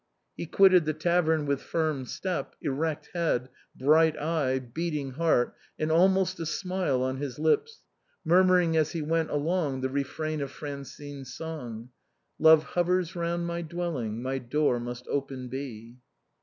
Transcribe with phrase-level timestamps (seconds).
[0.35, 6.39] He quitted the tavern with firm step, erect head, bright eye, beating heart, and almost
[6.39, 7.83] a smile on his lips,
[8.25, 11.89] murmuring as he went along the refrain of Fran cine's song
[12.39, 14.23] —"Love hovers round my dwelling.
[14.23, 15.97] My door must open be."